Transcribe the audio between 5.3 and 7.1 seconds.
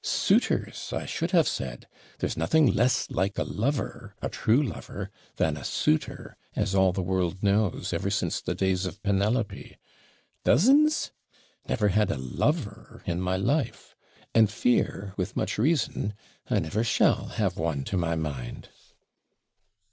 than a suitor, as all the